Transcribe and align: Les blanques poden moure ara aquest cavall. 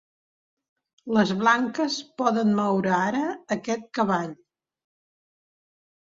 Les 1.17 1.33
blanques 1.41 1.97
poden 2.21 2.55
moure 2.59 2.93
ara 2.99 3.21
aquest 3.57 3.85
cavall. 3.99 4.33